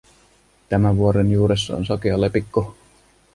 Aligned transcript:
Tämän 0.69 0.97
vuoren 0.97 1.31
juuressa 1.31 1.75
on 1.75 1.85
sakea 1.85 2.21
lepikko. 2.21 2.75